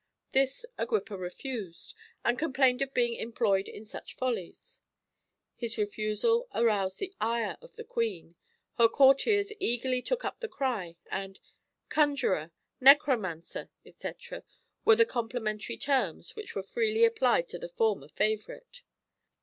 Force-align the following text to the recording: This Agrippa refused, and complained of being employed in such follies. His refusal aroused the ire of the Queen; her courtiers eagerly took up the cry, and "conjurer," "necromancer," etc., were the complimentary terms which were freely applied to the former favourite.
This 0.31 0.65
Agrippa 0.79 1.15
refused, 1.15 1.93
and 2.25 2.39
complained 2.39 2.81
of 2.81 2.91
being 2.91 3.13
employed 3.13 3.67
in 3.69 3.85
such 3.85 4.15
follies. 4.15 4.81
His 5.55 5.77
refusal 5.77 6.47
aroused 6.55 6.97
the 6.97 7.13
ire 7.21 7.55
of 7.61 7.75
the 7.75 7.83
Queen; 7.83 8.33
her 8.79 8.87
courtiers 8.87 9.53
eagerly 9.59 10.01
took 10.01 10.25
up 10.25 10.39
the 10.39 10.47
cry, 10.47 10.95
and 11.11 11.39
"conjurer," 11.89 12.49
"necromancer," 12.79 13.69
etc., 13.85 14.43
were 14.85 14.95
the 14.95 15.05
complimentary 15.05 15.77
terms 15.77 16.35
which 16.35 16.55
were 16.55 16.63
freely 16.63 17.05
applied 17.05 17.47
to 17.49 17.59
the 17.59 17.69
former 17.69 18.07
favourite. 18.07 18.81